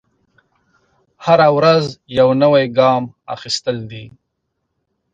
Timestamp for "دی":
3.91-4.05